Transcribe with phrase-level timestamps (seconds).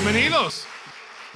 [0.00, 0.64] Bienvenidos.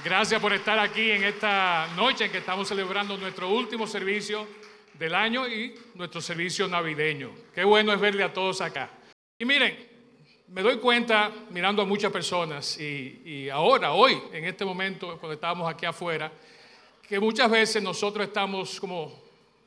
[0.05, 4.47] Gracias por estar aquí en esta noche en que estamos celebrando nuestro último servicio
[4.93, 7.31] del año y nuestro servicio navideño.
[7.53, 8.89] Qué bueno es verle a todos acá.
[9.37, 9.77] Y miren,
[10.47, 15.33] me doy cuenta mirando a muchas personas y, y ahora, hoy, en este momento, cuando
[15.33, 16.31] estamos aquí afuera,
[17.05, 19.23] que muchas veces nosotros estamos como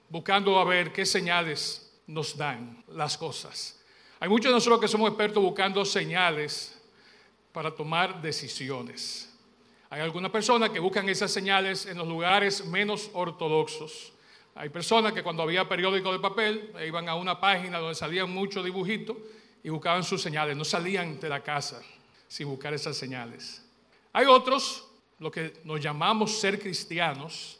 [0.09, 3.79] buscando a ver qué señales nos dan las cosas.
[4.21, 6.76] Hay muchos de nosotros que somos expertos buscando señales
[7.57, 9.33] para tomar decisiones.
[9.89, 14.13] Hay algunas personas que buscan esas señales en los lugares menos ortodoxos.
[14.55, 18.63] Hay personas que cuando había periódico de papel iban a una página donde salían muchos
[18.63, 19.17] dibujitos
[19.65, 20.55] y buscaban sus señales.
[20.55, 21.81] No salían de la casa
[22.29, 23.65] sin buscar esas señales.
[24.13, 24.87] Hay otros,
[25.19, 27.57] lo que nos llamamos ser cristianos,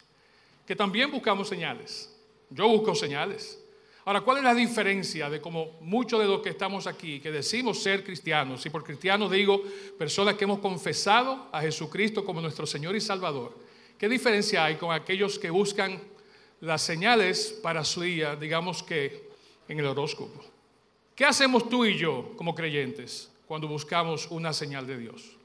[0.67, 2.15] que también buscamos señales.
[2.51, 3.59] Yo busco señales.
[4.07, 7.83] Ahora, ¿cuál es la diferencia de como muchos de los que estamos aquí, que decimos
[7.83, 9.61] ser cristianos, y por cristianos digo
[9.99, 13.59] personas que hemos confesado a Jesucristo como nuestro Señor y Salvador?
[13.97, 15.99] ¿Qué diferencia hay con aquellos que buscan
[16.61, 19.29] las señales para su día, digamos que
[19.67, 20.41] en el horóscopo?
[21.13, 25.35] ¿Qué hacemos tú y yo como creyentes cuando buscamos una señal de Dios?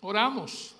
[0.00, 0.79] Oramos.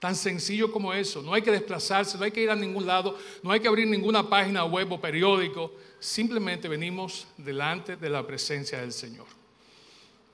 [0.00, 1.20] Tan sencillo como eso.
[1.22, 3.86] No hay que desplazarse, no hay que ir a ningún lado, no hay que abrir
[3.86, 5.74] ninguna página web o periódico.
[5.98, 9.26] Simplemente venimos delante de la presencia del Señor.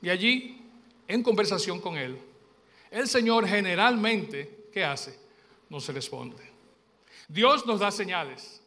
[0.00, 0.62] Y allí,
[1.08, 2.16] en conversación con Él,
[2.92, 5.18] el Señor generalmente, ¿qué hace?
[5.68, 6.48] Nos responde.
[7.26, 8.62] Dios nos da señales.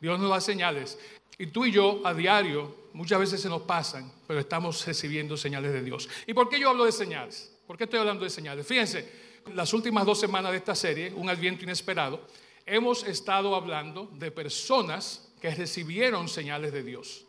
[0.00, 0.98] Dios nos da señales.
[1.38, 5.72] Y tú y yo a diario muchas veces se nos pasan, pero estamos recibiendo señales
[5.72, 6.10] de Dios.
[6.26, 7.56] ¿Y por qué yo hablo de señales?
[7.66, 8.66] ¿Por qué estoy hablando de señales?
[8.66, 9.21] Fíjense,
[9.54, 12.26] las últimas dos semanas de esta serie, Un Adviento Inesperado,
[12.66, 17.26] hemos estado hablando de personas que recibieron señales de Dios.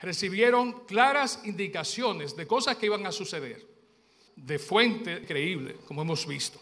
[0.00, 3.66] Recibieron claras indicaciones de cosas que iban a suceder,
[4.36, 6.60] de fuente creíble, como hemos visto.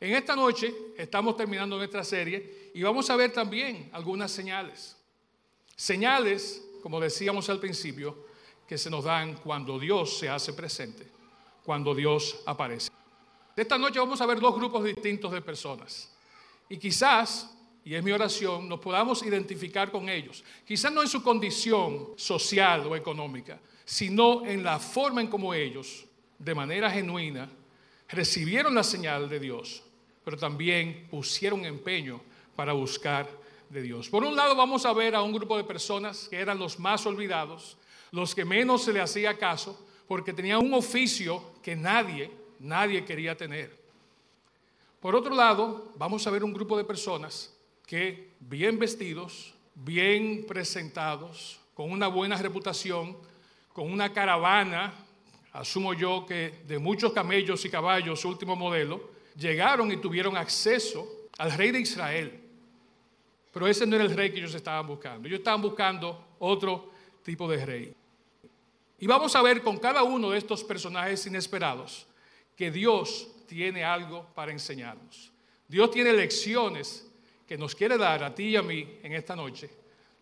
[0.00, 4.96] En esta noche estamos terminando nuestra serie y vamos a ver también algunas señales.
[5.76, 8.26] Señales, como decíamos al principio,
[8.66, 11.06] que se nos dan cuando Dios se hace presente,
[11.64, 12.87] cuando Dios aparece.
[13.58, 16.08] Esta noche vamos a ver dos grupos distintos de personas.
[16.68, 17.52] Y quizás,
[17.84, 20.44] y es mi oración, nos podamos identificar con ellos.
[20.64, 26.06] Quizás no en su condición social o económica, sino en la forma en cómo ellos,
[26.38, 27.50] de manera genuina,
[28.08, 29.82] recibieron la señal de Dios,
[30.24, 32.20] pero también pusieron empeño
[32.54, 33.28] para buscar
[33.68, 34.08] de Dios.
[34.08, 37.04] Por un lado vamos a ver a un grupo de personas que eran los más
[37.06, 37.76] olvidados,
[38.12, 43.36] los que menos se le hacía caso, porque tenían un oficio que nadie nadie quería
[43.36, 43.76] tener.
[45.00, 47.54] Por otro lado, vamos a ver un grupo de personas
[47.86, 53.16] que bien vestidos, bien presentados, con una buena reputación,
[53.72, 54.92] con una caravana,
[55.52, 61.52] asumo yo que de muchos camellos y caballos, último modelo, llegaron y tuvieron acceso al
[61.52, 62.40] rey de Israel.
[63.52, 65.28] Pero ese no era el rey que ellos estaban buscando.
[65.28, 66.90] Ellos estaban buscando otro
[67.22, 67.94] tipo de rey.
[68.98, 72.07] Y vamos a ver con cada uno de estos personajes inesperados
[72.58, 75.30] que Dios tiene algo para enseñarnos.
[75.68, 77.06] Dios tiene lecciones
[77.46, 79.70] que nos quiere dar a ti y a mí en esta noche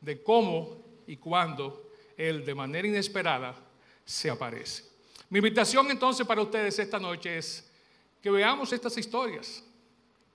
[0.02, 0.76] de cómo
[1.06, 3.56] y cuándo Él de manera inesperada
[4.04, 4.84] se aparece.
[5.30, 7.70] Mi invitación entonces para ustedes esta noche es
[8.20, 9.64] que veamos estas historias.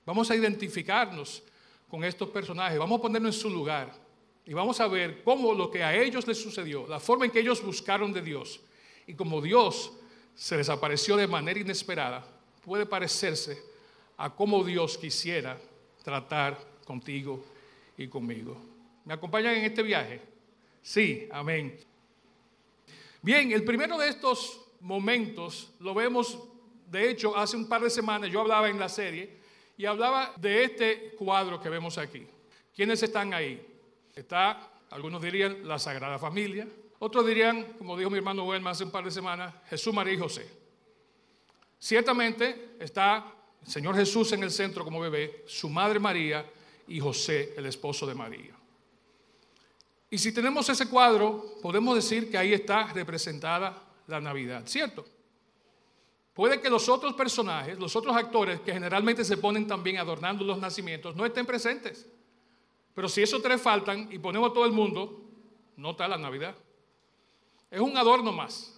[0.03, 1.43] Vamos a identificarnos
[1.87, 3.93] con estos personajes, vamos a ponernos en su lugar
[4.43, 7.41] y vamos a ver cómo lo que a ellos les sucedió, la forma en que
[7.41, 8.59] ellos buscaron de Dios
[9.05, 9.91] y cómo Dios
[10.35, 12.25] se les apareció de manera inesperada
[12.61, 13.61] puede parecerse
[14.17, 15.57] a cómo Dios quisiera
[16.03, 17.43] tratar contigo
[17.97, 18.57] y conmigo.
[19.05, 20.21] ¿Me acompañan en este viaje?
[20.81, 21.79] Sí, amén.
[23.21, 26.39] Bien, el primero de estos momentos lo vemos,
[26.87, 29.37] de hecho, hace un par de semanas yo hablaba en la serie
[29.77, 32.25] y hablaba de este cuadro que vemos aquí.
[32.75, 33.65] ¿Quiénes están ahí?
[34.15, 36.67] Está, algunos dirían, la Sagrada Familia,
[37.03, 40.19] otros dirían, como dijo mi hermano Welma hace un par de semanas, Jesús, María y
[40.19, 40.47] José.
[41.79, 43.25] Ciertamente está
[43.59, 46.45] el Señor Jesús en el centro como bebé, su madre María
[46.87, 48.55] y José, el esposo de María.
[50.11, 55.03] Y si tenemos ese cuadro, podemos decir que ahí está representada la Navidad, ¿cierto?
[56.35, 60.59] Puede que los otros personajes, los otros actores que generalmente se ponen también adornando los
[60.59, 62.07] nacimientos, no estén presentes.
[62.93, 65.19] Pero si esos tres faltan y ponemos a todo el mundo,
[65.77, 66.55] no está la Navidad.
[67.71, 68.77] Es un adorno más.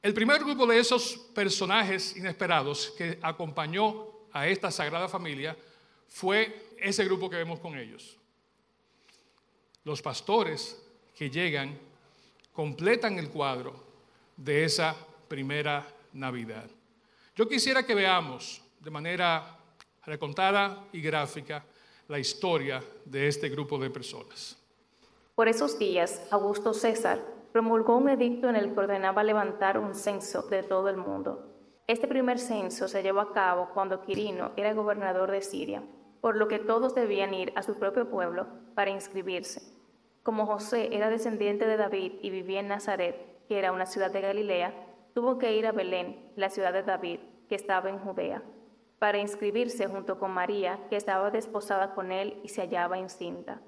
[0.00, 5.54] El primer grupo de esos personajes inesperados que acompañó a esta sagrada familia
[6.08, 8.16] fue ese grupo que vemos con ellos.
[9.84, 10.82] Los pastores
[11.14, 11.78] que llegan
[12.52, 13.74] completan el cuadro
[14.38, 14.96] de esa
[15.28, 16.68] primera Navidad.
[17.36, 19.58] Yo quisiera que veamos de manera
[20.04, 21.62] recontada y gráfica
[22.08, 24.56] la historia de este grupo de personas.
[25.34, 30.42] Por esos días, Augusto César promulgó un edicto en el que ordenaba levantar un censo
[30.48, 31.52] de todo el mundo.
[31.86, 35.82] Este primer censo se llevó a cabo cuando Quirino era gobernador de Siria,
[36.20, 39.60] por lo que todos debían ir a su propio pueblo para inscribirse.
[40.22, 44.20] Como José era descendiente de David y vivía en Nazaret, que era una ciudad de
[44.20, 44.72] Galilea,
[45.14, 48.42] tuvo que ir a Belén, la ciudad de David, que estaba en Judea,
[48.98, 53.60] para inscribirse junto con María, que estaba desposada con él y se hallaba encinta.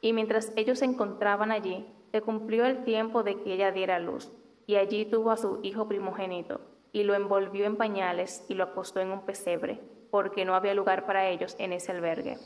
[0.00, 1.86] Y mientras ellos se encontraban allí,
[2.16, 4.32] se cumplió el tiempo de que ella diera luz,
[4.66, 9.00] y allí tuvo a su hijo primogénito, y lo envolvió en pañales y lo acostó
[9.00, 12.38] en un pesebre, porque no había lugar para ellos en ese albergue.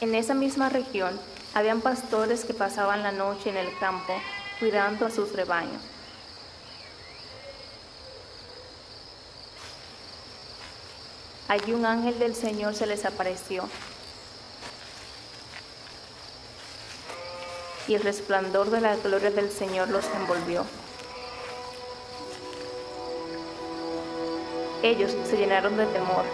[0.00, 1.20] En esa misma región
[1.52, 4.14] habían pastores que pasaban la noche en el campo
[4.60, 5.82] cuidando a sus rebaños.
[11.50, 13.68] Allí un ángel del Señor se les apareció
[17.88, 20.64] y el resplandor de la gloria del Señor los envolvió.
[24.84, 26.24] Ellos se llenaron de temor,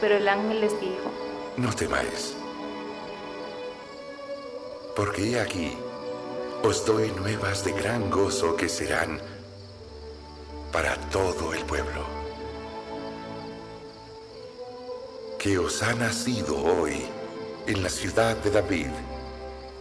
[0.00, 1.10] pero el ángel les dijo,
[1.58, 2.34] No temáis,
[4.96, 5.76] porque he aquí,
[6.62, 9.20] os doy nuevas de gran gozo que serán
[10.72, 12.21] para todo el pueblo.
[15.42, 17.04] Que os ha nacido hoy
[17.66, 18.92] en la ciudad de David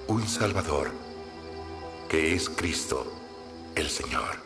[0.08, 0.90] un Salvador,
[2.10, 3.06] que es Cristo
[3.76, 4.38] el Señor.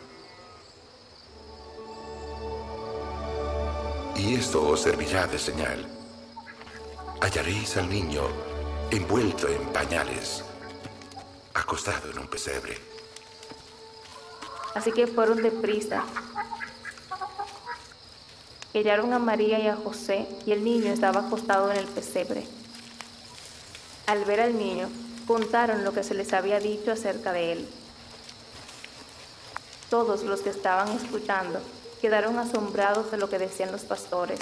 [4.17, 5.87] Y esto os servirá de señal.
[7.21, 8.23] Hallaréis al niño
[8.91, 10.43] envuelto en pañales,
[11.53, 12.77] acostado en un pesebre.
[14.73, 16.03] Así que fueron deprisa
[18.79, 22.45] hallaron a María y a José y el niño estaba acostado en el pesebre.
[24.07, 24.89] Al ver al niño,
[25.25, 27.69] contaron lo que se les había dicho acerca de él.
[29.89, 31.59] Todos los que estaban escuchando
[32.01, 34.39] quedaron asombrados de lo que decían los pastores.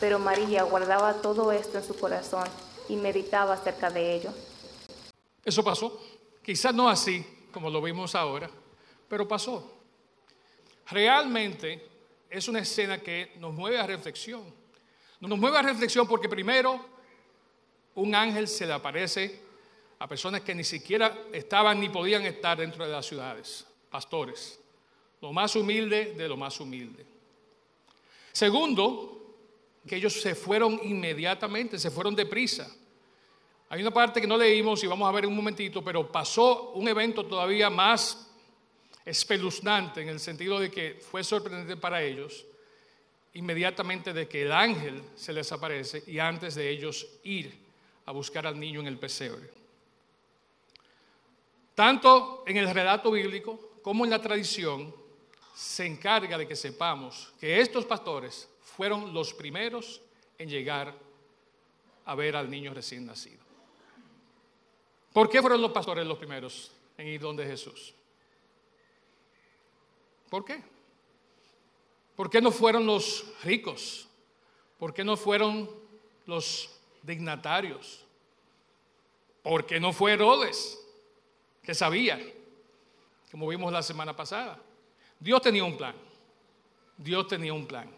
[0.00, 2.46] Pero María guardaba todo esto en su corazón
[2.88, 4.30] y meditaba acerca de ello.
[5.44, 6.00] Eso pasó.
[6.42, 8.50] Quizás no así como lo vimos ahora,
[9.08, 9.72] pero pasó.
[10.90, 11.95] Realmente
[12.30, 14.42] es una escena que nos mueve a reflexión.
[15.20, 16.84] Nos mueve a reflexión porque primero
[17.94, 19.40] un ángel se le aparece
[19.98, 24.60] a personas que ni siquiera estaban ni podían estar dentro de las ciudades, pastores,
[25.22, 27.06] lo más humilde de lo más humilde.
[28.32, 29.16] Segundo,
[29.86, 32.70] que ellos se fueron inmediatamente, se fueron deprisa.
[33.70, 36.72] Hay una parte que no leímos y vamos a ver en un momentito, pero pasó
[36.72, 38.25] un evento todavía más
[39.06, 42.44] espeluznante en el sentido de que fue sorprendente para ellos
[43.34, 47.56] inmediatamente de que el ángel se les aparece y antes de ellos ir
[48.06, 49.50] a buscar al niño en el pesebre.
[51.74, 54.94] Tanto en el relato bíblico como en la tradición
[55.54, 60.00] se encarga de que sepamos que estos pastores fueron los primeros
[60.38, 60.94] en llegar
[62.06, 63.44] a ver al niño recién nacido.
[65.12, 67.95] ¿Por qué fueron los pastores los primeros en ir donde Jesús?
[70.30, 70.62] ¿Por qué?
[72.16, 74.08] ¿Por qué no fueron los ricos?
[74.78, 75.70] ¿Por qué no fueron
[76.26, 76.70] los
[77.02, 78.04] dignatarios?
[79.42, 80.78] ¿Por qué no fue Herodes?
[81.62, 82.20] Que sabía,
[83.30, 84.58] como vimos la semana pasada.
[85.20, 85.94] Dios tenía un plan.
[86.96, 87.90] Dios tenía un plan.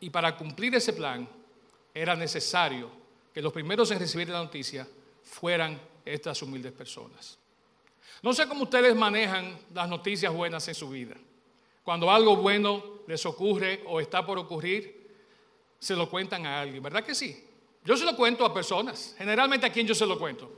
[0.00, 1.28] Y para cumplir ese plan
[1.92, 2.90] era necesario
[3.34, 4.86] que los primeros en recibir la noticia
[5.22, 7.38] fueran estas humildes personas.
[8.22, 11.16] No sé cómo ustedes manejan las noticias buenas en su vida.
[11.82, 15.00] Cuando algo bueno les ocurre o está por ocurrir,
[15.78, 17.46] se lo cuentan a alguien, ¿verdad que sí?
[17.84, 19.14] Yo se lo cuento a personas.
[19.16, 20.50] Generalmente a quién yo se lo cuento.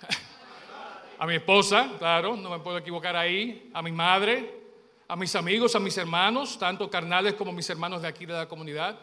[1.18, 4.60] a mi esposa, claro, no me puedo equivocar ahí, a mi madre,
[5.06, 8.48] a mis amigos, a mis hermanos, tanto carnales como mis hermanos de aquí de la
[8.48, 8.98] comunidad.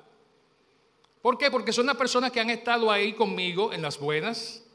[1.22, 1.50] ¿Por qué?
[1.50, 4.66] Porque son las personas que han estado ahí conmigo en las buenas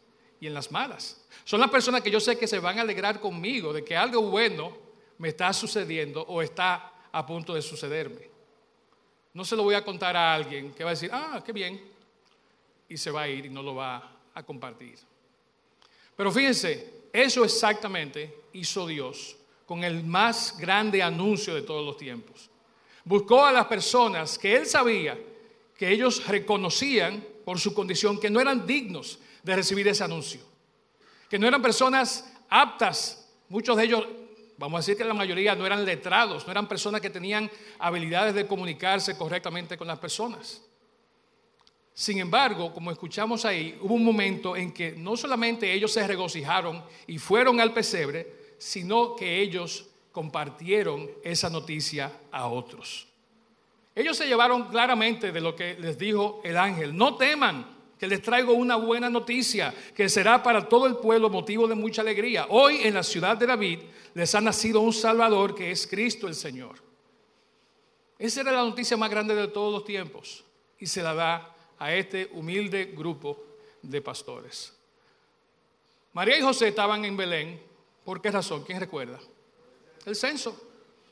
[0.41, 1.25] y en las malas.
[1.45, 4.23] Son las personas que yo sé que se van a alegrar conmigo de que algo
[4.23, 4.77] bueno
[5.23, 8.29] me está sucediendo o está a punto de sucederme.
[9.33, 11.81] No se lo voy a contar a alguien que va a decir, ah, qué bien,
[12.89, 14.99] y se va a ir y no lo va a compartir.
[16.17, 22.51] Pero fíjense, eso exactamente hizo Dios con el más grande anuncio de todos los tiempos.
[23.05, 25.17] Buscó a las personas que él sabía
[25.79, 30.53] que ellos reconocían por su condición que no eran dignos de recibir ese anuncio
[31.33, 34.07] que no eran personas aptas, muchos de ellos,
[34.63, 37.51] vamos a decir que la mayoría no eran letrados, no eran personas que tenían
[37.81, 40.63] habilidades de comunicarse correctamente con las personas.
[41.93, 46.81] Sin embargo, como escuchamos ahí, hubo un momento en que no solamente ellos se regocijaron
[47.09, 53.09] y fueron al pesebre, sino que ellos compartieron esa noticia a otros.
[53.97, 56.97] Ellos se llevaron claramente de lo que les dijo el ángel.
[56.97, 57.67] No teman,
[58.03, 62.03] que les traigo una buena noticia, que será para todo el pueblo motivo de mucha
[62.03, 62.47] alegría.
[62.49, 63.79] Hoy en la ciudad de David
[64.15, 66.83] les ha nacido un Salvador que es Cristo el Señor.
[68.19, 70.43] Esa era la noticia más grande de todos los tiempos
[70.81, 73.41] y se la da a este humilde grupo
[73.83, 74.77] de pastores.
[76.13, 77.63] María y José estaban en Belén.
[78.05, 78.65] ¿Por qué razón?
[78.65, 79.21] ¿Quién recuerda?
[80.05, 80.61] El censo.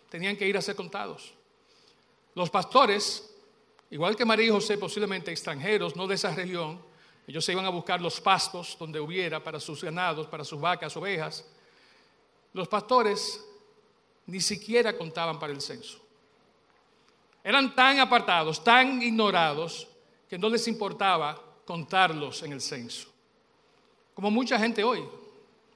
[0.09, 1.35] Tenían que ir a ser contados.
[2.35, 3.30] Los pastores,
[3.91, 6.81] igual que María y José, posiblemente extranjeros, no de esa región,
[7.27, 10.97] ellos se iban a buscar los pastos donde hubiera para sus ganados, para sus vacas,
[10.97, 11.47] ovejas.
[12.53, 13.45] Los pastores
[14.27, 16.01] ni siquiera contaban para el censo.
[17.43, 19.87] Eran tan apartados, tan ignorados,
[20.29, 23.09] que no les importaba contarlos en el censo.
[24.15, 25.03] Como mucha gente hoy.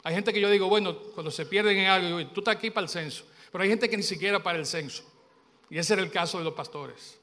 [0.02, 2.84] Hay gente que yo digo, bueno, cuando se pierden en algo, tú estás aquí para
[2.84, 3.24] el censo.
[3.50, 5.02] Pero hay gente que ni siquiera para el censo.
[5.70, 7.18] Y ese era el caso de los pastores.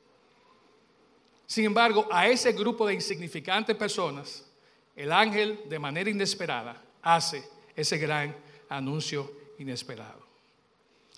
[1.52, 4.50] Sin embargo, a ese grupo de insignificantes personas,
[4.96, 7.44] el ángel de manera inesperada hace
[7.76, 8.34] ese gran
[8.70, 9.30] anuncio
[9.60, 10.26] inesperado.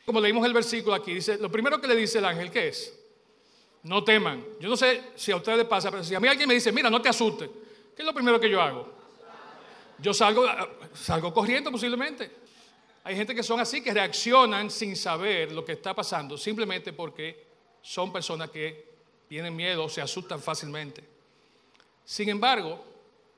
[0.03, 2.99] Como leímos el versículo aquí, dice, lo primero que le dice el ángel, ¿qué es?
[3.83, 4.43] No teman.
[4.59, 6.71] Yo no sé si a ustedes les pasa, pero si a mí alguien me dice,
[6.71, 7.51] mira, no te asustes,
[7.95, 8.91] ¿qué es lo primero que yo hago?
[9.99, 10.47] Yo salgo,
[10.95, 12.31] salgo corriendo posiblemente.
[13.03, 17.45] Hay gente que son así, que reaccionan sin saber lo que está pasando, simplemente porque
[17.83, 18.92] son personas que
[19.33, 21.03] tienen miedo se asustan fácilmente.
[22.05, 22.85] Sin embargo,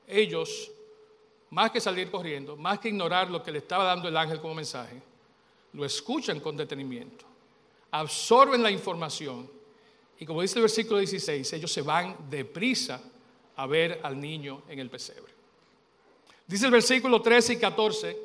[0.06, 0.70] ellos,
[1.48, 4.56] más que salir corriendo, más que ignorar lo que le estaba dando el ángel como
[4.56, 5.00] mensaje,
[5.72, 7.24] lo escuchan con detenimiento,
[7.92, 9.50] absorben la información
[10.20, 13.00] y como dice el versículo 16, ellos se van deprisa
[13.56, 15.32] a ver al niño en el pesebre.
[16.46, 18.18] Dice el versículo 13 y 14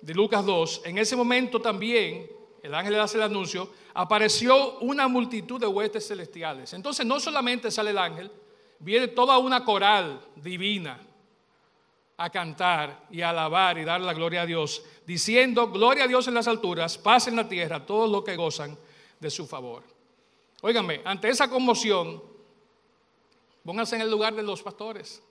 [0.00, 2.30] de Lucas 2, en ese momento también,
[2.66, 6.72] el ángel le hace el anuncio, apareció una multitud de huestes celestiales.
[6.72, 8.30] Entonces no solamente sale el ángel,
[8.80, 11.00] viene toda una coral divina
[12.16, 16.26] a cantar y a alabar y dar la gloria a Dios, diciendo, gloria a Dios
[16.26, 18.76] en las alturas, paz en la tierra, todos los que gozan
[19.20, 19.84] de su favor.
[20.62, 22.20] Óigame, ante esa conmoción,
[23.64, 25.22] pónganse en el lugar de los pastores.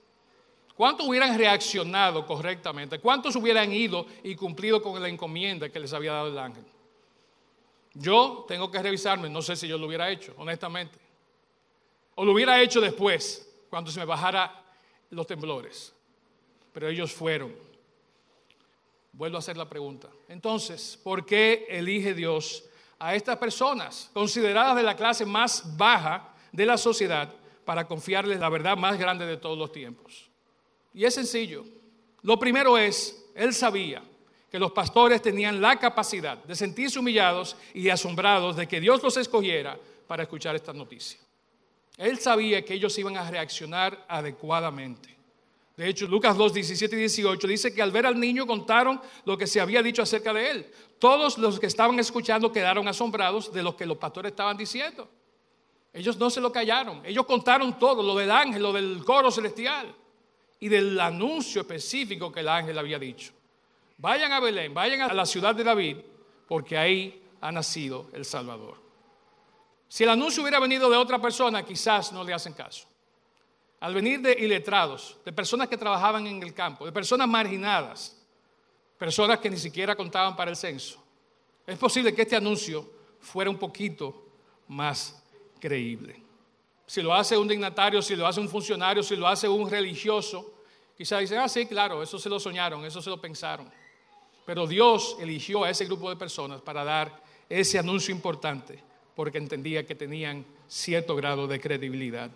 [0.74, 2.98] ¿Cuántos hubieran reaccionado correctamente?
[2.98, 6.64] ¿Cuántos hubieran ido y cumplido con la encomienda que les había dado el ángel?
[7.98, 10.98] Yo tengo que revisarme, no sé si yo lo hubiera hecho, honestamente.
[12.14, 14.64] O lo hubiera hecho después, cuando se me bajara
[15.10, 15.94] los temblores.
[16.72, 17.54] Pero ellos fueron.
[19.12, 20.08] Vuelvo a hacer la pregunta.
[20.28, 22.64] Entonces, ¿por qué elige Dios
[22.98, 27.32] a estas personas, consideradas de la clase más baja de la sociedad,
[27.64, 30.28] para confiarles la verdad más grande de todos los tiempos?
[30.92, 31.64] Y es sencillo.
[32.20, 34.02] Lo primero es, él sabía
[34.50, 39.16] que los pastores tenían la capacidad de sentirse humillados y asombrados de que Dios los
[39.16, 41.18] escogiera para escuchar esta noticia.
[41.96, 45.16] Él sabía que ellos iban a reaccionar adecuadamente.
[45.76, 49.36] De hecho, Lucas 2, 17 y 18 dice que al ver al niño contaron lo
[49.36, 50.66] que se había dicho acerca de él.
[50.98, 55.08] Todos los que estaban escuchando quedaron asombrados de lo que los pastores estaban diciendo.
[55.92, 59.94] Ellos no se lo callaron, ellos contaron todo, lo del ángel, lo del coro celestial
[60.60, 63.32] y del anuncio específico que el ángel había dicho.
[63.98, 65.98] Vayan a Belén, vayan a la ciudad de David,
[66.46, 68.76] porque ahí ha nacido el Salvador.
[69.88, 72.86] Si el anuncio hubiera venido de otra persona, quizás no le hacen caso.
[73.80, 78.16] Al venir de iletrados, de personas que trabajaban en el campo, de personas marginadas,
[78.98, 81.02] personas que ni siquiera contaban para el censo,
[81.66, 82.88] es posible que este anuncio
[83.20, 84.26] fuera un poquito
[84.68, 85.22] más
[85.60, 86.22] creíble.
[86.86, 90.54] Si lo hace un dignatario, si lo hace un funcionario, si lo hace un religioso,
[90.96, 93.70] quizás dicen, ah, sí, claro, eso se lo soñaron, eso se lo pensaron.
[94.46, 98.82] Pero Dios eligió a ese grupo de personas para dar ese anuncio importante,
[99.14, 102.30] porque entendía que tenían cierto grado de credibilidad.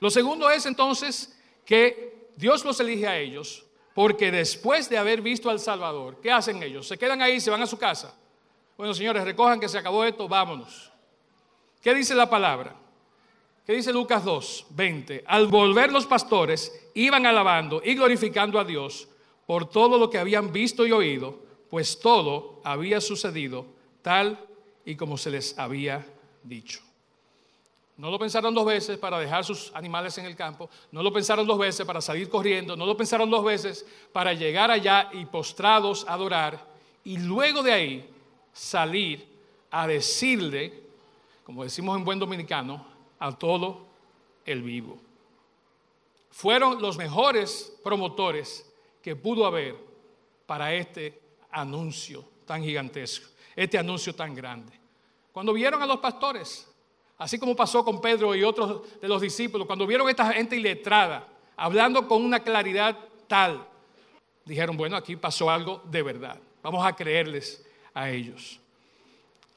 [0.00, 3.64] Lo segundo es entonces que Dios los elige a ellos,
[3.94, 6.88] porque después de haber visto al Salvador, ¿qué hacen ellos?
[6.88, 8.14] ¿Se quedan ahí, se van a su casa?
[8.76, 10.90] Bueno, señores, recojan que se acabó esto, vámonos.
[11.80, 12.74] ¿Qué dice la palabra?
[13.64, 15.22] ¿Qué dice Lucas 2, 20?
[15.26, 19.08] Al volver los pastores iban alabando y glorificando a Dios
[19.46, 23.64] por todo lo que habían visto y oído, pues todo había sucedido
[24.02, 24.38] tal
[24.84, 26.04] y como se les había
[26.42, 26.82] dicho.
[27.96, 31.46] No lo pensaron dos veces para dejar sus animales en el campo, no lo pensaron
[31.46, 36.04] dos veces para salir corriendo, no lo pensaron dos veces para llegar allá y postrados
[36.06, 36.62] adorar
[37.04, 38.10] y luego de ahí
[38.52, 39.26] salir
[39.70, 40.78] a decirle,
[41.42, 42.86] como decimos en buen dominicano,
[43.18, 43.86] a todo
[44.44, 44.98] el vivo.
[46.30, 49.74] Fueron los mejores promotores que pudo haber
[50.44, 51.21] para este
[51.52, 54.72] anuncio tan gigantesco, este anuncio tan grande.
[55.32, 56.68] Cuando vieron a los pastores,
[57.18, 60.56] así como pasó con Pedro y otros de los discípulos, cuando vieron a esta gente
[60.56, 63.66] iletrada, hablando con una claridad tal,
[64.44, 66.38] dijeron, bueno, aquí pasó algo de verdad.
[66.62, 68.58] Vamos a creerles a ellos.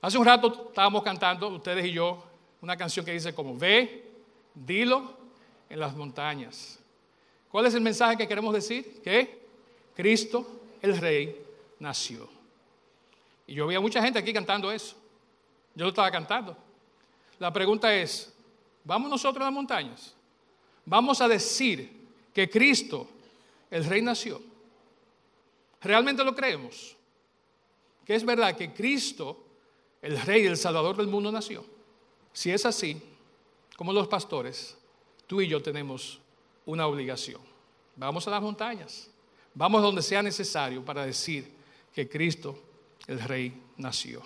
[0.02, 2.24] Hace un rato estábamos cantando, ustedes y yo,
[2.62, 4.12] una canción que dice como, ve,
[4.54, 5.14] dilo
[5.70, 6.80] en las montañas.
[7.50, 9.02] ¿Cuál es el mensaje que queremos decir?
[9.04, 9.46] Que
[9.96, 10.48] Cristo,
[10.82, 11.45] el Rey,
[11.80, 12.30] nació.
[13.48, 14.96] Y yo veía mucha gente aquí cantando eso.
[15.76, 16.58] Yo lo estaba cantando.
[17.40, 18.34] La pregunta es,
[18.84, 20.16] ¿vamos nosotros a las montañas?
[20.86, 21.92] ¿Vamos a decir
[22.34, 23.08] que Cristo,
[23.70, 24.42] el Rey, nació?
[25.82, 26.96] ¿Realmente lo creemos?
[28.06, 29.44] Que es verdad que Cristo,
[30.02, 31.66] el Rey, el Salvador del mundo, nació.
[32.32, 33.02] Si es así,
[33.76, 34.78] como los pastores,
[35.28, 36.20] tú y yo tenemos
[36.66, 37.42] una obligación.
[37.96, 39.10] Vamos a las montañas,
[39.54, 41.55] vamos donde sea necesario para decir
[41.96, 42.60] que Cristo,
[43.08, 44.22] el Rey, nació.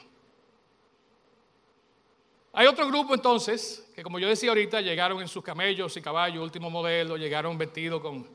[2.52, 6.44] Hay otro grupo entonces, que como yo decía ahorita, llegaron en sus camellos y caballos,
[6.44, 8.28] último modelo, llegaron vestidos con,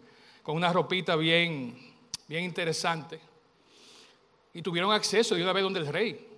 [0.42, 1.94] con una ropita bien
[2.26, 3.20] bien interesante.
[4.52, 6.28] Y tuvieron acceso de una vez donde el rey.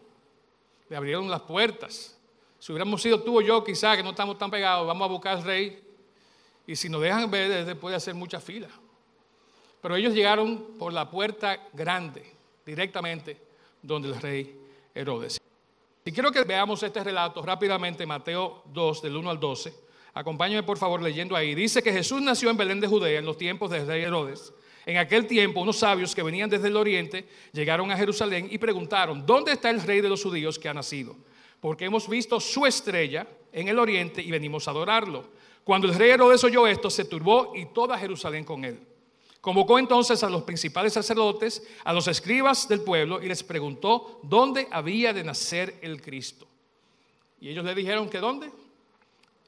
[0.88, 2.18] Le abrieron las puertas.
[2.58, 5.36] Si hubiéramos sido tú o yo, quizás que no estamos tan pegados, vamos a buscar
[5.36, 5.82] al rey.
[6.66, 8.68] Y si nos dejan ver, puede hacer mucha fila.
[9.82, 12.35] Pero ellos llegaron por la puerta grande,
[12.66, 13.36] directamente
[13.80, 14.60] donde el rey
[14.94, 15.40] Herodes.
[16.04, 19.72] Y quiero que veamos este relato rápidamente, Mateo 2, del 1 al 12.
[20.14, 21.54] Acompáñame por favor leyendo ahí.
[21.54, 24.52] Dice que Jesús nació en Belén de Judea en los tiempos del rey Herodes.
[24.86, 29.26] En aquel tiempo, unos sabios que venían desde el oriente llegaron a Jerusalén y preguntaron,
[29.26, 31.16] ¿dónde está el rey de los judíos que ha nacido?
[31.60, 35.28] Porque hemos visto su estrella en el oriente y venimos a adorarlo.
[35.64, 38.78] Cuando el rey Herodes oyó esto, se turbó y toda Jerusalén con él.
[39.46, 44.66] Convocó entonces a los principales sacerdotes, a los escribas del pueblo y les preguntó dónde
[44.72, 46.48] había de nacer el Cristo.
[47.40, 48.50] Y ellos le dijeron que dónde?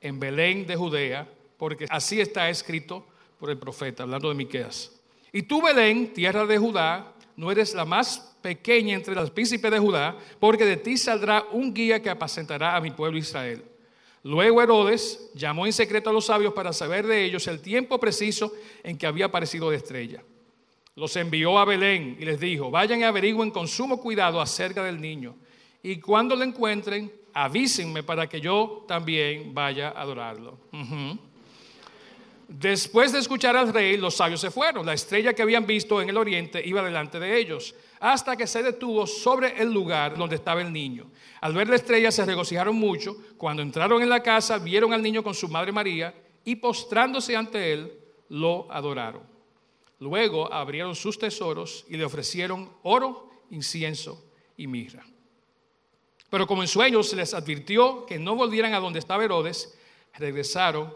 [0.01, 3.05] En Belén de Judea, porque así está escrito
[3.41, 4.93] por el profeta, hablando de Miqueas.
[5.33, 9.81] Y tú, Belén, tierra de Judá, no eres la más pequeña entre los príncipes de
[9.81, 13.65] Judá, porque de ti saldrá un guía que apacentará a mi pueblo Israel.
[14.29, 18.53] Luego Herodes llamó en secreto a los sabios para saber de ellos el tiempo preciso
[18.83, 20.23] en que había aparecido la estrella.
[20.97, 25.01] Los envió a Belén y les dijo, vayan y averigüen con sumo cuidado acerca del
[25.01, 25.35] niño.
[25.83, 30.59] Y cuando lo encuentren, avísenme para que yo también vaya a adorarlo.
[32.49, 34.85] Después de escuchar al rey, los sabios se fueron.
[34.85, 38.63] La estrella que habían visto en el oriente iba delante de ellos, hasta que se
[38.63, 41.11] detuvo sobre el lugar donde estaba el niño.
[41.41, 43.17] Al ver la estrella se regocijaron mucho.
[43.37, 47.73] Cuando entraron en la casa, vieron al niño con su madre María y postrándose ante
[47.73, 47.93] él,
[48.29, 49.23] lo adoraron.
[50.01, 54.25] Luego abrieron sus tesoros y le ofrecieron oro, incienso
[54.57, 55.05] y mirra.
[56.31, 59.77] Pero como en sueños se les advirtió que no volvieran a donde estaba Herodes,
[60.15, 60.93] regresaron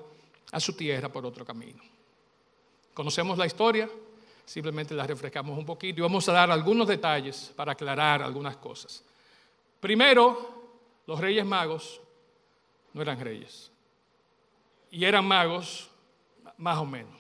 [0.53, 1.83] a su tierra por otro camino.
[2.95, 3.89] Conocemos la historia,
[4.53, 9.03] simplemente la refrescamos un poquito y vamos a dar algunos detalles para aclarar algunas cosas.
[9.81, 10.69] Primero,
[11.07, 12.03] los reyes magos
[12.93, 13.73] no eran reyes
[14.91, 15.89] y eran magos
[16.59, 17.19] más o menos.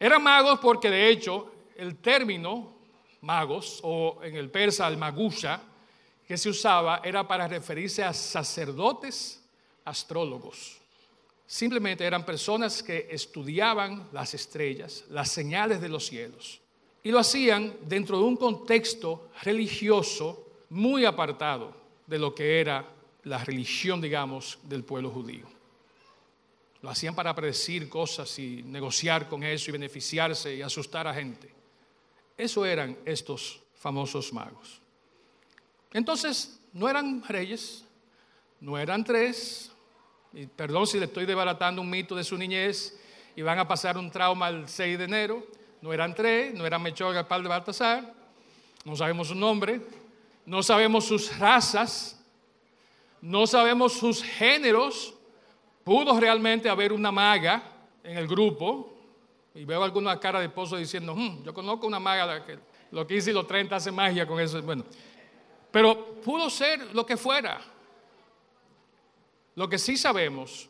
[0.00, 2.72] Eran magos porque de hecho el término
[3.20, 5.60] magos o en el persa el magusha
[6.26, 9.44] que se usaba era para referirse a sacerdotes
[9.84, 10.80] astrólogos.
[11.46, 16.60] Simplemente eran personas que estudiaban las estrellas, las señales de los cielos.
[17.02, 21.76] Y lo hacían dentro de un contexto religioso muy apartado
[22.06, 22.88] de lo que era
[23.24, 25.46] la religión, digamos, del pueblo judío.
[26.80, 31.50] Lo hacían para predecir cosas y negociar con eso y beneficiarse y asustar a gente.
[32.36, 34.80] Eso eran estos famosos magos.
[35.92, 37.84] Entonces, no eran reyes,
[38.60, 39.70] no eran tres,
[40.34, 42.98] y perdón si le estoy desbaratando un mito de su niñez
[43.36, 45.46] y van a pasar un trauma el 6 de enero.
[45.80, 48.12] No eran tres, no eran Melchor, Gaspar de Baltasar,
[48.84, 49.80] no sabemos su nombre,
[50.44, 52.20] no sabemos sus razas,
[53.20, 55.14] no sabemos sus géneros.
[55.84, 57.62] Pudo realmente haber una maga
[58.02, 58.92] en el grupo,
[59.54, 62.58] y veo alguna cara de esposo diciendo, hmm, yo conozco una maga que
[62.90, 64.60] lo que hice los 30 hace magia con eso.
[64.62, 64.84] Bueno,
[65.70, 67.60] pero pudo ser lo que fuera.
[69.54, 70.68] Lo que sí sabemos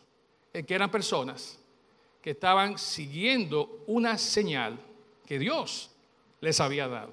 [0.53, 1.59] es que eran personas
[2.23, 4.79] que estaban siguiendo una señal
[5.27, 5.90] que Dios
[6.40, 7.12] les había dado.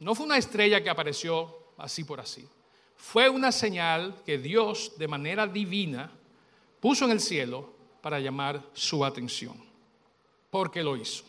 [0.00, 2.46] No fue una estrella que apareció así por así.
[2.96, 6.10] Fue una señal que Dios de manera divina
[6.80, 9.56] puso en el cielo para llamar su atención.
[10.50, 11.24] ¿Por qué lo hizo?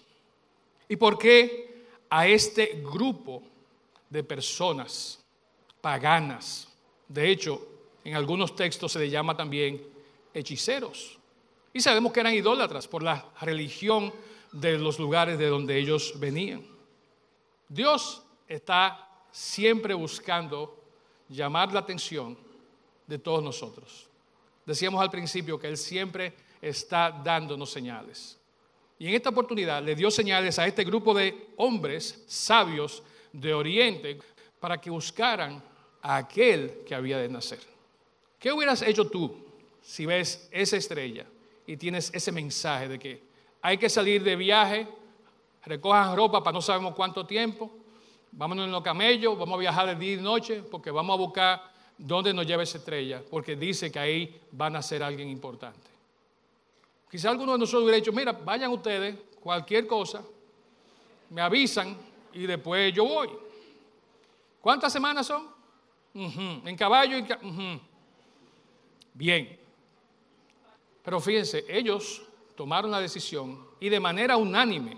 [0.87, 3.41] ¿Y por qué a este grupo
[4.09, 5.23] de personas
[5.81, 6.67] paganas,
[7.07, 7.74] de hecho,
[8.05, 9.85] en algunos textos se le llama también
[10.33, 11.17] hechiceros,
[11.73, 14.13] y sabemos que eran idólatras por la religión
[14.53, 16.65] de los lugares de donde ellos venían.
[17.67, 20.81] Dios está siempre buscando
[21.27, 22.37] llamar la atención
[23.05, 24.07] de todos nosotros.
[24.65, 28.39] Decíamos al principio que Él siempre está dándonos señales.
[28.97, 34.19] Y en esta oportunidad le dio señales a este grupo de hombres sabios de Oriente
[34.61, 35.61] para que buscaran
[36.01, 37.74] a aquel que había de nacer.
[38.45, 39.35] ¿Qué hubieras hecho tú
[39.81, 41.25] si ves esa estrella
[41.65, 43.23] y tienes ese mensaje de que
[43.59, 44.87] hay que salir de viaje,
[45.63, 47.71] recojan ropa para no sabemos cuánto tiempo,
[48.31, 51.63] vámonos en los camellos, vamos a viajar de día y noche porque vamos a buscar
[51.97, 55.89] dónde nos lleva esa estrella, porque dice que ahí van a ser alguien importante.
[57.09, 60.21] Quizá alguno de nosotros hubiera dicho, mira, vayan ustedes, cualquier cosa,
[61.31, 61.97] me avisan
[62.31, 63.29] y después yo voy.
[64.61, 65.47] ¿Cuántas semanas son?
[66.13, 67.94] En caballo y...
[69.15, 69.57] Bien.
[71.01, 72.21] Pero fíjense, ellos
[72.55, 74.97] tomaron la decisión y de manera unánime,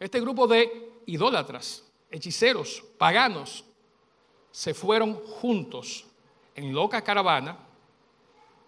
[0.00, 3.64] este grupo de idólatras, hechiceros, paganos,
[4.50, 6.06] se fueron juntos
[6.54, 7.58] en loca caravana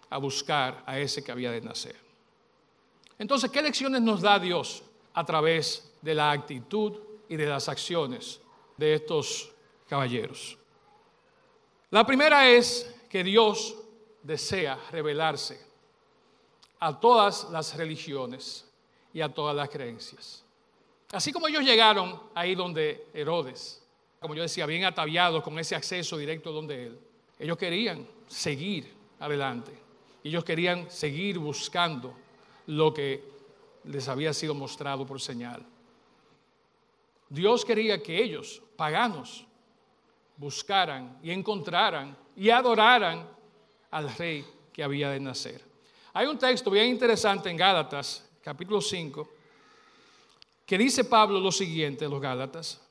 [0.09, 1.95] a buscar a ese que había de nacer.
[3.17, 8.39] Entonces, ¿qué lecciones nos da Dios a través de la actitud y de las acciones
[8.77, 9.51] de estos
[9.87, 10.57] caballeros?
[11.89, 13.75] La primera es que Dios
[14.25, 15.61] desea revelarse
[16.79, 18.67] a todas las religiones
[19.13, 20.43] y a todas las creencias.
[21.11, 23.83] Así como ellos llegaron ahí donde Herodes,
[24.19, 26.99] como yo decía, bien ataviados con ese acceso directo donde él,
[27.37, 29.71] ellos querían seguir adelante.
[30.23, 32.15] Ellos querían seguir buscando
[32.65, 33.23] lo que
[33.83, 35.63] les había sido mostrado por señal.
[37.29, 39.45] Dios quería que ellos, paganos,
[40.37, 43.34] buscaran y encontraran y adoraran
[43.91, 45.61] al rey que había de nacer.
[46.13, 49.29] Hay un texto bien interesante en Gálatas, capítulo 5,
[50.65, 52.81] que dice Pablo lo siguiente, los Gálatas.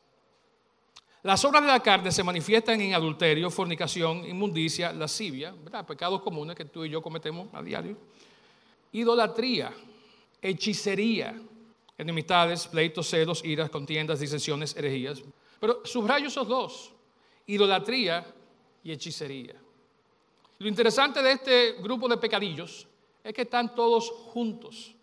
[1.22, 5.54] Las obras de la carne se manifiestan en adulterio, fornicación, inmundicia, lascivia,
[5.86, 7.96] pecados comunes que tú y yo cometemos a diario,
[8.92, 9.72] idolatría,
[10.42, 11.34] hechicería,
[11.96, 15.22] enemistades, pleitos, celos, iras, contiendas, disensiones, herejías.
[15.58, 16.92] Pero subrayo esos dos,
[17.46, 18.26] idolatría
[18.82, 19.54] y hechicería.
[20.58, 22.86] Lo interesante de este grupo de pecadillos
[23.22, 24.94] es que están todos juntos.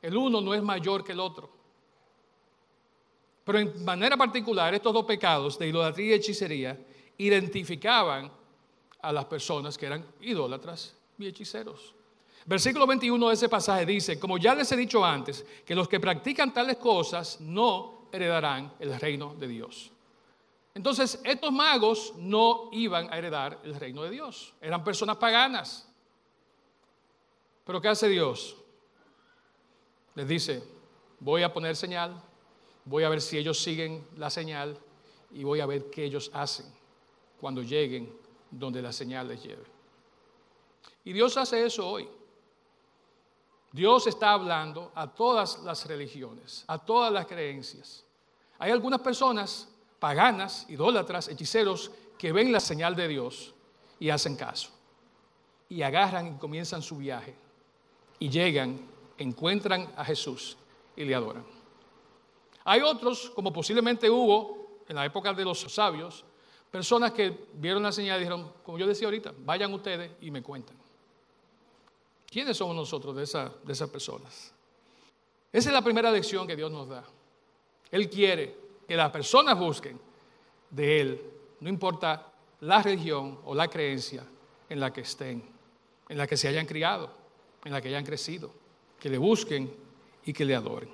[0.00, 1.50] El uno no es mayor que el otro.
[3.44, 6.78] Pero en manera particular, estos dos pecados de idolatría y hechicería
[7.16, 8.30] identificaban
[9.00, 11.94] a las personas que eran idólatras y hechiceros.
[12.46, 16.00] Versículo 21 de ese pasaje dice, como ya les he dicho antes, que los que
[16.00, 19.90] practican tales cosas no heredarán el reino de Dios.
[20.78, 24.54] Entonces, estos magos no iban a heredar el reino de Dios.
[24.60, 25.88] Eran personas paganas.
[27.64, 28.56] Pero ¿qué hace Dios?
[30.14, 30.62] Les dice,
[31.18, 32.22] voy a poner señal,
[32.84, 34.78] voy a ver si ellos siguen la señal
[35.32, 36.66] y voy a ver qué ellos hacen
[37.40, 38.16] cuando lleguen
[38.48, 39.64] donde la señal les lleve.
[41.02, 42.08] Y Dios hace eso hoy.
[43.72, 48.04] Dios está hablando a todas las religiones, a todas las creencias.
[48.60, 53.54] Hay algunas personas paganas, idólatras, hechiceros, que ven la señal de Dios
[54.00, 54.70] y hacen caso.
[55.68, 57.34] Y agarran y comienzan su viaje.
[58.18, 58.80] Y llegan,
[59.16, 60.56] encuentran a Jesús
[60.96, 61.44] y le adoran.
[62.64, 66.24] Hay otros, como posiblemente hubo en la época de los sabios,
[66.70, 70.42] personas que vieron la señal y dijeron, como yo decía ahorita, vayan ustedes y me
[70.42, 70.76] cuentan.
[72.26, 74.52] ¿Quiénes somos nosotros de, de esas personas?
[75.50, 77.04] Esa es la primera lección que Dios nos da.
[77.90, 80.00] Él quiere que las personas busquen
[80.70, 84.24] de Él, no importa la religión o la creencia
[84.66, 85.44] en la que estén,
[86.08, 87.10] en la que se hayan criado,
[87.64, 88.50] en la que hayan crecido,
[88.98, 89.70] que le busquen
[90.24, 90.88] y que le adoren.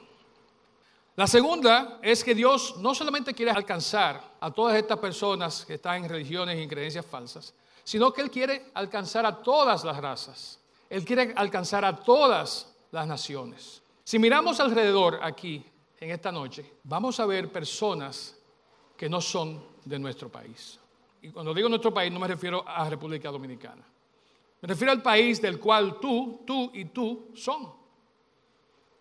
[1.15, 6.03] La segunda es que Dios no solamente quiere alcanzar a todas estas personas que están
[6.03, 7.55] en religiones y en creencias falsas,
[7.85, 10.59] sino que Él quiere alcanzar a todas las razas.
[10.91, 13.83] Él quiere alcanzar a todas las naciones.
[14.03, 15.65] Si miramos alrededor aquí,
[16.01, 18.37] en esta noche, vamos a ver personas
[18.97, 20.79] que no son de nuestro país.
[21.23, 23.83] Y cuando digo nuestro país no me refiero a República Dominicana.
[24.61, 27.73] Me refiero al país del cual tú, tú y tú son.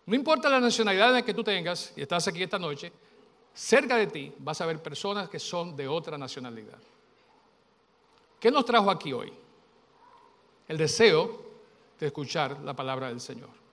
[0.06, 2.92] No importa la nacionalidad que tú tengas y estás aquí esta noche,
[3.52, 6.78] cerca de ti vas a ver personas que son de otra nacionalidad.
[8.38, 9.32] ¿Qué nos trajo aquí hoy?
[10.68, 11.44] El deseo
[11.98, 13.63] de escuchar la palabra del Señor.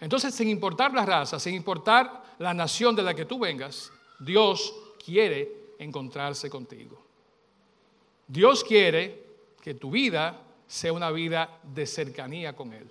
[0.00, 4.74] Entonces, sin importar la raza, sin importar la nación de la que tú vengas, Dios
[5.04, 7.00] quiere encontrarse contigo.
[8.26, 9.24] Dios quiere
[9.62, 12.88] que tu vida sea una vida de cercanía con Él.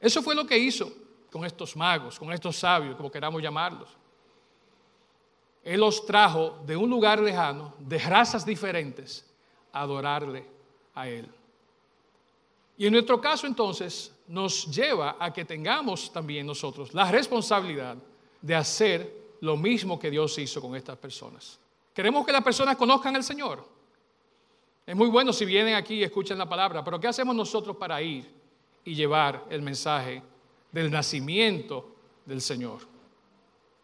[0.00, 0.92] Eso fue lo que hizo
[1.30, 3.88] con estos magos, con estos sabios, como queramos llamarlos.
[5.62, 9.24] Él los trajo de un lugar lejano, de razas diferentes,
[9.72, 10.44] a adorarle
[10.94, 11.28] a Él.
[12.76, 17.96] Y en nuestro caso entonces nos lleva a que tengamos también nosotros la responsabilidad
[18.40, 21.58] de hacer lo mismo que Dios hizo con estas personas.
[21.94, 23.64] Queremos que las personas conozcan al Señor.
[24.86, 28.02] Es muy bueno si vienen aquí y escuchan la palabra, pero ¿qué hacemos nosotros para
[28.02, 28.30] ir
[28.84, 30.22] y llevar el mensaje
[30.72, 31.94] del nacimiento
[32.26, 32.80] del Señor?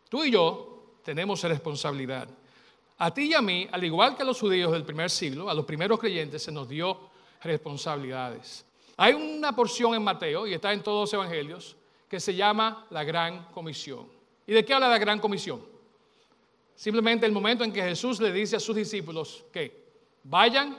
[0.08, 2.28] Tú y yo tenemos responsabilidad.
[2.98, 5.54] A ti y a mí, al igual que a los judíos del primer siglo, a
[5.54, 6.98] los primeros creyentes se nos dio
[7.42, 8.66] responsabilidades.
[9.02, 11.74] Hay una porción en Mateo, y está en todos los evangelios,
[12.06, 14.06] que se llama la Gran Comisión.
[14.46, 15.62] ¿Y de qué habla la Gran Comisión?
[16.74, 19.86] Simplemente el momento en que Jesús le dice a sus discípulos que
[20.22, 20.76] vayan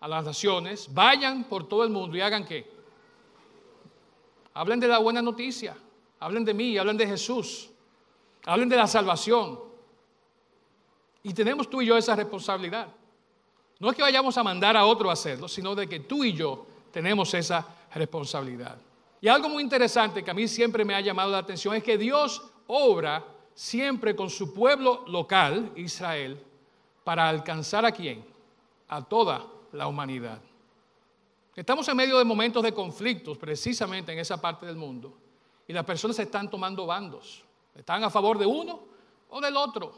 [0.00, 2.68] a las naciones, vayan por todo el mundo y hagan qué?
[4.52, 5.76] Hablen de la buena noticia,
[6.18, 7.70] hablen de mí, hablen de Jesús,
[8.44, 9.60] hablen de la salvación.
[11.22, 12.88] Y tenemos tú y yo esa responsabilidad.
[13.78, 16.32] No es que vayamos a mandar a otro a hacerlo, sino de que tú y
[16.32, 18.78] yo tenemos esa responsabilidad.
[19.20, 21.98] Y algo muy interesante que a mí siempre me ha llamado la atención es que
[21.98, 26.40] Dios obra siempre con su pueblo local, Israel,
[27.02, 28.24] para alcanzar a quién?
[28.86, 30.40] A toda la humanidad.
[31.56, 35.12] Estamos en medio de momentos de conflictos precisamente en esa parte del mundo
[35.66, 37.42] y las personas están tomando bandos.
[37.74, 38.84] Están a favor de uno
[39.30, 39.94] o del otro.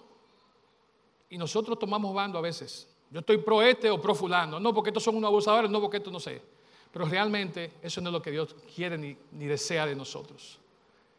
[1.29, 2.89] Y nosotros tomamos bando a veces.
[3.11, 4.59] Yo estoy pro este o pro fulano.
[4.59, 6.56] No porque estos son unos abusadores, no porque estos no sé.
[6.97, 10.59] Pero realmente eso no es lo que Dios quiere ni, desea de nosotros.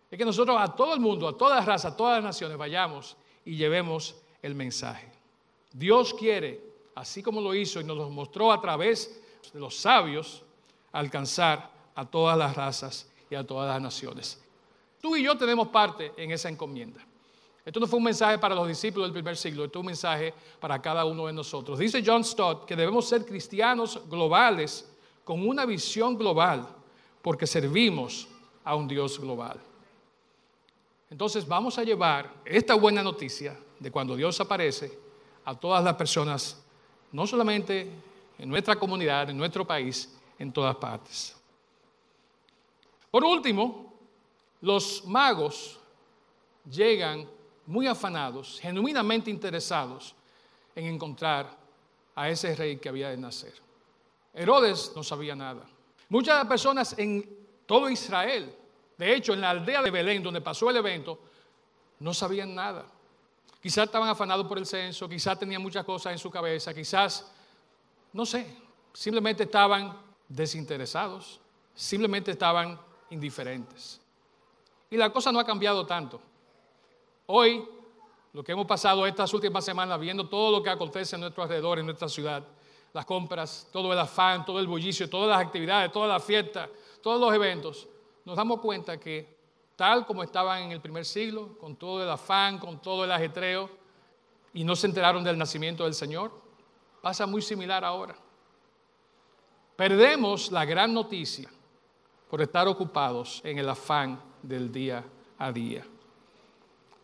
[0.10, 2.58] Es que nosotros a todo el mundo, a todas las razas, a todas las naciones
[2.58, 5.08] vayamos y llevemos el mensaje.
[5.72, 6.64] Dios quiere,
[6.96, 9.22] así como lo hizo y nos lo mostró a través
[9.54, 10.42] de los sabios,
[10.94, 14.44] alcanzar a todas las razas y a todas las naciones.
[15.00, 17.06] Tú y yo tenemos parte en esa encomienda.
[17.64, 20.34] Esto no fue un mensaje para los discípulos del primer siglo, esto es un mensaje
[20.60, 21.78] para cada uno de nosotros.
[21.78, 24.97] Dice John Stott que debemos ser cristianos globales
[25.28, 26.66] con una visión global,
[27.22, 28.30] porque servimos
[28.64, 29.60] a un Dios global.
[31.10, 34.98] Entonces vamos a llevar esta buena noticia de cuando Dios aparece
[35.44, 36.64] a todas las personas,
[37.12, 37.92] no solamente
[38.40, 41.36] en nuestra comunidad, en nuestro país, en todas partes.
[43.12, 43.94] Por último,
[44.62, 45.78] los magos
[46.72, 47.28] llegan
[47.66, 50.16] muy afanados, genuinamente interesados
[50.74, 51.54] en encontrar
[52.16, 53.67] a ese rey que había de nacer.
[54.38, 55.66] Herodes no sabía nada.
[56.10, 57.28] Muchas personas en
[57.66, 58.56] todo Israel,
[58.96, 61.20] de hecho en la aldea de Belén, donde pasó el evento,
[62.00, 62.86] no sabían nada.
[63.60, 67.32] Quizás estaban afanados por el censo, quizás tenían muchas cosas en su cabeza, quizás,
[68.14, 68.46] no sé,
[68.94, 69.98] simplemente estaban
[70.30, 71.40] desinteresados,
[71.74, 74.00] simplemente estaban indiferentes.
[74.92, 76.22] Y la cosa no ha cambiado tanto.
[77.26, 77.68] Hoy,
[78.34, 81.80] lo que hemos pasado estas últimas semanas viendo todo lo que acontece a nuestro alrededor,
[81.80, 82.44] en nuestra ciudad,
[82.94, 86.70] las compras, todo el afán, todo el bullicio, todas las actividades, todas las fiestas,
[87.02, 87.88] todos los eventos,
[88.26, 89.38] nos damos cuenta que
[89.76, 93.70] tal como estaban en el primer siglo, con todo el afán, con todo el ajetreo,
[94.54, 96.32] y no se enteraron del nacimiento del Señor,
[97.02, 98.16] pasa muy similar ahora.
[99.76, 101.50] Perdemos la gran noticia
[102.30, 105.06] por estar ocupados en el afán del día
[105.38, 105.86] a día.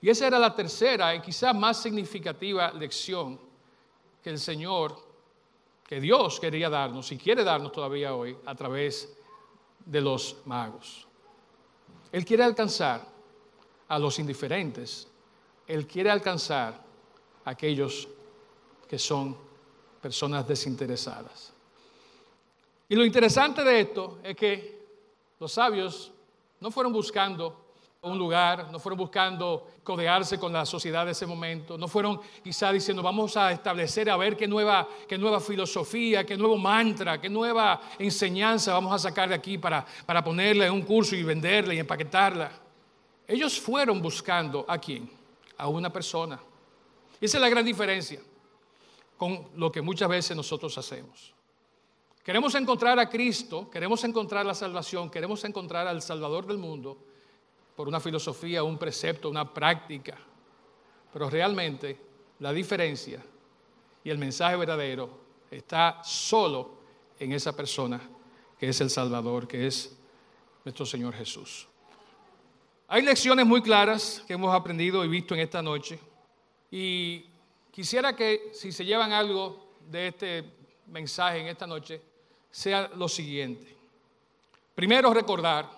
[0.02, 3.40] Y esa era la tercera y quizás más significativa lección
[4.22, 5.13] que el Señor
[5.94, 9.16] que Dios quería darnos y quiere darnos todavía hoy a través
[9.86, 11.06] de los magos.
[12.12, 13.06] Él quiere alcanzar
[13.88, 15.08] a los indiferentes,
[15.68, 16.84] Él quiere alcanzar
[17.46, 18.08] a aquellos
[18.88, 19.38] que son
[20.02, 21.54] personas desinteresadas.
[22.90, 24.88] Y lo interesante de esto es que
[25.40, 26.12] los sabios
[26.60, 27.63] no fueron buscando
[28.04, 32.72] un lugar, no fueron buscando codearse con la sociedad de ese momento, no fueron quizá
[32.72, 37.30] diciendo vamos a establecer a ver qué nueva, qué nueva filosofía, qué nuevo mantra, qué
[37.30, 41.74] nueva enseñanza vamos a sacar de aquí para, para ponerla en un curso y venderla
[41.74, 42.52] y empaquetarla.
[43.26, 45.10] Ellos fueron buscando a quién?
[45.58, 46.40] A una persona.
[47.22, 48.20] esa es la gran diferencia
[49.18, 51.34] con lo que muchas veces nosotros hacemos.
[52.22, 57.13] Queremos encontrar a Cristo, queremos encontrar la salvación, queremos encontrar al Salvador del mundo
[57.76, 60.18] por una filosofía, un precepto, una práctica.
[61.12, 61.98] Pero realmente
[62.40, 63.24] la diferencia
[64.04, 65.10] y el mensaje verdadero
[65.50, 66.80] está solo
[67.20, 68.02] en esa persona
[68.60, 69.96] que es el Salvador, que es
[70.64, 71.68] nuestro Señor Jesús.
[72.88, 76.00] Hay lecciones muy claras que hemos aprendido y visto en esta noche.
[76.70, 77.26] Y
[77.72, 80.44] quisiera que si se llevan algo de este
[80.88, 82.02] mensaje en esta noche,
[82.52, 83.76] sea lo siguiente.
[84.76, 85.70] Primero recordar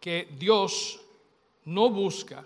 [0.00, 0.99] que Dios
[1.70, 2.44] no busca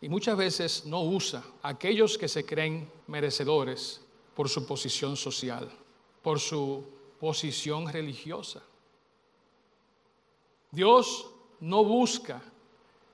[0.00, 4.00] y muchas veces no usa a aquellos que se creen merecedores
[4.34, 5.70] por su posición social,
[6.22, 6.84] por su
[7.20, 8.60] posición religiosa.
[10.72, 12.42] Dios no busca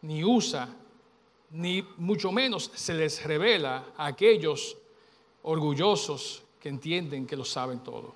[0.00, 0.74] ni usa,
[1.50, 4.78] ni mucho menos se les revela a aquellos
[5.42, 8.14] orgullosos que entienden que lo saben todo.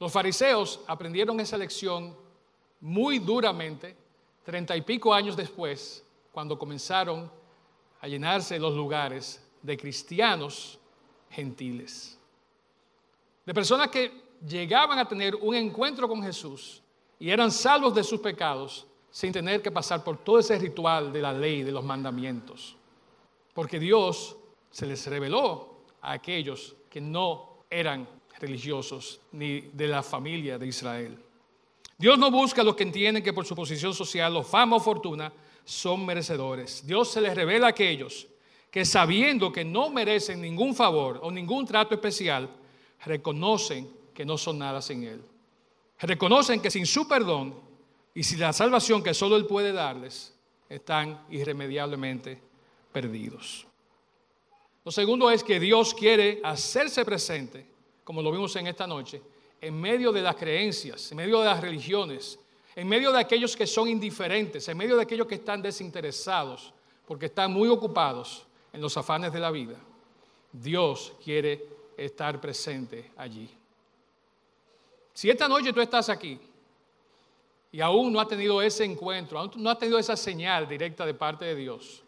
[0.00, 2.16] Los fariseos aprendieron esa lección
[2.80, 4.03] muy duramente,
[4.44, 7.30] treinta y pico años después, cuando comenzaron
[8.00, 10.78] a llenarse los lugares de cristianos
[11.30, 12.18] gentiles,
[13.44, 16.82] de personas que llegaban a tener un encuentro con Jesús
[17.18, 21.22] y eran salvos de sus pecados sin tener que pasar por todo ese ritual de
[21.22, 22.76] la ley, de los mandamientos.
[23.54, 24.36] Porque Dios
[24.70, 28.08] se les reveló a aquellos que no eran
[28.40, 31.23] religiosos ni de la familia de Israel.
[32.04, 34.78] Dios no busca a los que entienden que por su posición social o fama o
[34.78, 35.32] fortuna
[35.64, 36.86] son merecedores.
[36.86, 38.26] Dios se les revela a aquellos
[38.70, 42.50] que sabiendo que no merecen ningún favor o ningún trato especial,
[43.06, 45.22] reconocen que no son nada sin Él.
[45.98, 47.54] Reconocen que sin su perdón
[48.14, 50.36] y sin la salvación que solo Él puede darles,
[50.68, 52.38] están irremediablemente
[52.92, 53.66] perdidos.
[54.84, 57.66] Lo segundo es que Dios quiere hacerse presente,
[58.04, 59.22] como lo vimos en esta noche,
[59.64, 62.38] en medio de las creencias, en medio de las religiones,
[62.76, 66.74] en medio de aquellos que son indiferentes, en medio de aquellos que están desinteresados,
[67.06, 69.76] porque están muy ocupados en los afanes de la vida.
[70.52, 73.48] Dios quiere estar presente allí.
[75.14, 76.38] Si esta noche tú estás aquí
[77.72, 81.14] y aún no has tenido ese encuentro, aún no has tenido esa señal directa de
[81.14, 82.02] parte de Dios,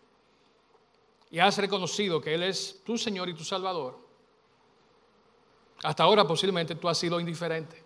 [1.31, 4.06] y has reconocido que Él es tu Señor y tu Salvador,
[5.87, 7.81] hasta ahora posiblemente tú has sido indiferente.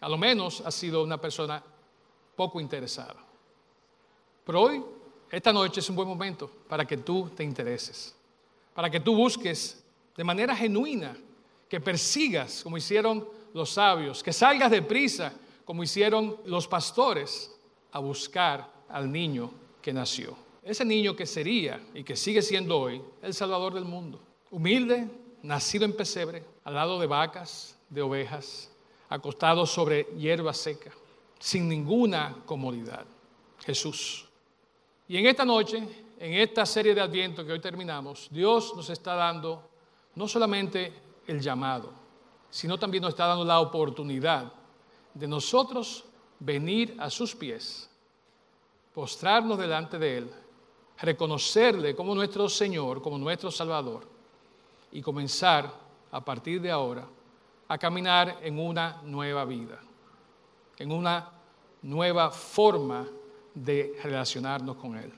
[0.00, 1.62] A lo menos has sido una persona
[2.34, 3.16] poco interesada.
[4.46, 4.82] Pero hoy,
[5.30, 8.16] esta noche es un buen momento para que tú te intereses,
[8.72, 9.84] para que tú busques
[10.16, 11.14] de manera genuina,
[11.68, 15.30] que persigas como hicieron los sabios, que salgas de prisa
[15.66, 17.54] como hicieron los pastores
[17.92, 19.50] a buscar al niño
[19.82, 20.34] que nació.
[20.62, 24.18] Ese niño que sería y que sigue siendo hoy el Salvador del mundo.
[24.50, 25.10] Humilde,
[25.42, 28.70] nacido en pesebre, al lado de vacas, de ovejas,
[29.08, 30.90] acostado sobre hierba seca,
[31.38, 33.04] sin ninguna comodidad.
[33.64, 34.26] Jesús.
[35.08, 35.78] Y en esta noche,
[36.18, 39.70] en esta serie de Adviento que hoy terminamos, Dios nos está dando
[40.14, 40.92] no solamente
[41.26, 41.92] el llamado,
[42.50, 44.52] sino también nos está dando la oportunidad
[45.12, 46.04] de nosotros
[46.38, 47.88] venir a sus pies,
[48.92, 50.30] postrarnos delante de Él,
[50.98, 54.06] reconocerle como nuestro Señor, como nuestro Salvador
[54.92, 55.83] y comenzar
[56.14, 57.04] a partir de ahora
[57.66, 59.80] a caminar en una nueva vida,
[60.78, 61.28] en una
[61.82, 63.04] nueva forma
[63.52, 65.12] de relacionarnos con Él.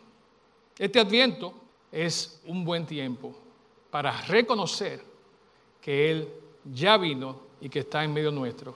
[0.79, 1.53] Este adviento
[1.93, 3.37] es un buen tiempo
[3.91, 5.05] para reconocer
[5.83, 6.29] que Él
[6.73, 8.75] ya vino y que está en medio nuestro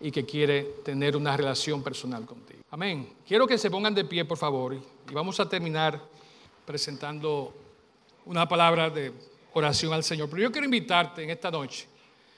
[0.00, 2.60] y que quiere tener una relación personal contigo.
[2.70, 3.12] Amén.
[3.26, 4.80] Quiero que se pongan de pie, por favor, y
[5.12, 6.00] vamos a terminar
[6.64, 7.52] presentando
[8.24, 9.12] una palabra de
[9.58, 10.28] oración al Señor.
[10.28, 11.86] Pero yo quiero invitarte en esta noche,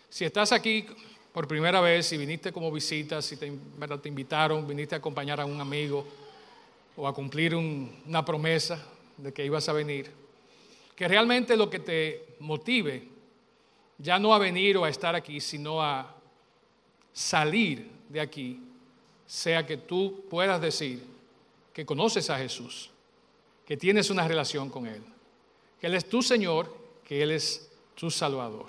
[0.09, 0.87] si estás aquí
[1.33, 3.47] por primera vez, si viniste como visita, si te,
[4.05, 6.07] invitaron, viniste a acompañar a un amigo
[6.97, 8.85] o a cumplir una promesa
[9.17, 10.11] de que ibas a venir,
[10.95, 13.09] que realmente lo que te motive
[13.99, 16.15] ya no a venir o a estar aquí, sino a
[17.13, 18.63] salir de aquí,
[19.27, 21.05] sea que tú puedas decir
[21.73, 22.91] que conoces a Jesús,
[23.67, 25.03] que tienes una relación con Él,
[25.81, 26.78] que Él es tu Señor,
[27.09, 28.67] que Él es tu Salvador.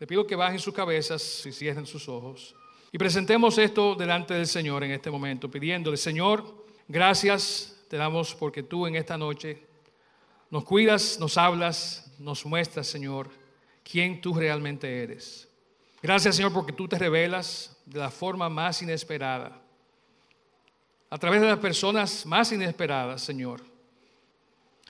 [0.00, 2.56] Le pido que bajen sus cabezas y cierren sus ojos
[2.90, 8.62] y presentemos esto delante del Señor en este momento, pidiéndole, Señor, gracias te damos porque
[8.62, 9.66] tú en esta noche
[10.50, 13.28] nos cuidas, nos hablas, nos muestras, Señor,
[13.84, 15.46] quién tú realmente eres.
[16.02, 19.60] Gracias, Señor, porque tú te revelas de la forma más inesperada,
[21.10, 23.62] a través de las personas más inesperadas, Señor.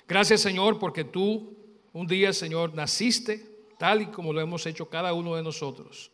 [0.06, 1.65] Gracias, Señor, porque tú
[1.96, 3.42] un día, Señor, naciste
[3.78, 6.10] tal y como lo hemos hecho cada uno de nosotros,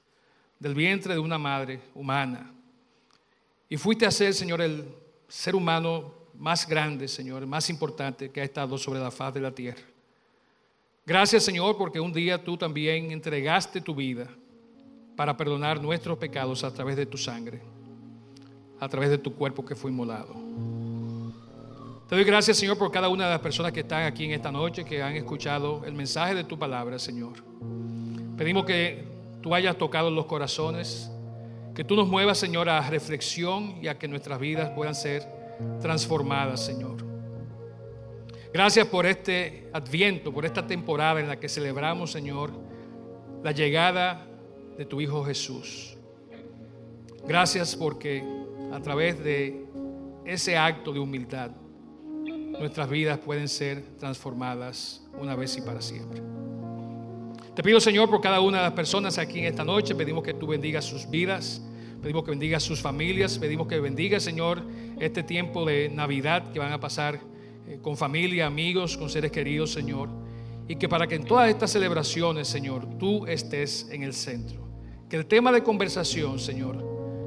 [0.61, 2.53] del vientre de una madre humana.
[3.69, 4.85] Y fuiste a ser, Señor, el
[5.27, 9.51] ser humano más grande, Señor, más importante que ha estado sobre la faz de la
[9.51, 9.83] tierra.
[11.05, 14.29] Gracias, Señor, porque un día tú también entregaste tu vida
[15.17, 17.61] para perdonar nuestros pecados a través de tu sangre,
[18.79, 20.33] a través de tu cuerpo que fue inmolado.
[22.13, 24.53] Te doy gracias, Señor, por cada una de las personas que están aquí en esta
[24.53, 27.43] noche, que han escuchado el mensaje de tu palabra, Señor.
[28.37, 29.03] Pedimos que
[29.41, 31.11] tú hayas tocado los corazones,
[31.75, 35.27] que tú nos muevas, Señor, a reflexión y a que nuestras vidas puedan ser
[35.81, 36.99] transformadas, Señor.
[38.53, 42.53] Gracias por este adviento, por esta temporada en la que celebramos, Señor,
[43.43, 44.27] la llegada
[44.77, 45.97] de tu Hijo Jesús.
[47.27, 48.23] Gracias porque
[48.71, 49.65] a través de
[50.27, 51.53] ese acto de humildad,
[52.63, 56.23] nuestras vidas pueden ser transformadas una vez y para siempre.
[57.55, 60.33] Te pido, Señor, por cada una de las personas aquí en esta noche, pedimos que
[60.33, 61.61] tú bendigas sus vidas,
[62.01, 64.63] pedimos que bendigas sus familias, pedimos que bendiga, Señor,
[65.01, 67.21] este tiempo de Navidad que van a pasar
[67.67, 70.09] eh, con familia, amigos, con seres queridos, Señor.
[70.69, 74.63] Y que para que en todas estas celebraciones, Señor, tú estés en el centro.
[75.11, 76.77] Que el tema de conversación, Señor,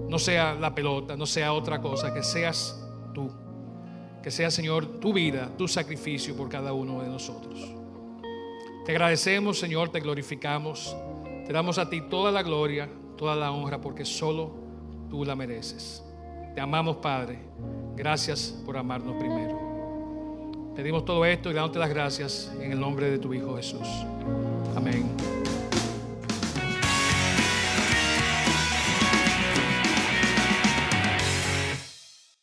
[0.10, 2.82] no sea la pelota, no sea otra cosa, que seas
[3.14, 3.45] tú.
[4.26, 7.72] Que sea, Señor, tu vida, tu sacrificio por cada uno de nosotros.
[8.84, 10.98] Te agradecemos, Señor, te glorificamos.
[11.46, 14.50] Te damos a ti toda la gloria, toda la honra, porque solo
[15.12, 16.04] tú la mereces.
[16.56, 17.38] Te amamos, Padre.
[17.96, 20.74] Gracias por amarnos primero.
[20.76, 23.88] Pedimos todo esto y dándote las gracias en el nombre de tu Hijo Jesús.
[24.76, 25.06] Amén.